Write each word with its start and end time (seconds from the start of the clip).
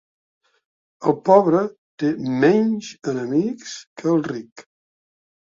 El 1.11 1.15
pobre 1.29 1.61
té 2.03 2.09
menys 2.45 2.89
enemics 3.13 3.77
que 4.03 4.11
el 4.15 4.29
ric. 4.33 4.69